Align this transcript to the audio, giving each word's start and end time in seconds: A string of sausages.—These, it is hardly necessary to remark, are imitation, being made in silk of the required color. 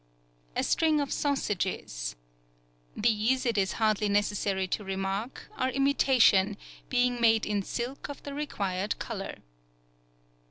A 0.55 0.63
string 0.63 0.99
of 0.99 1.13
sausages.—These, 1.13 3.45
it 3.45 3.55
is 3.55 3.73
hardly 3.73 4.09
necessary 4.09 4.67
to 4.69 4.83
remark, 4.83 5.47
are 5.55 5.69
imitation, 5.69 6.57
being 6.89 7.21
made 7.21 7.45
in 7.45 7.61
silk 7.61 8.09
of 8.09 8.23
the 8.23 8.33
required 8.33 8.97
color. 8.97 9.35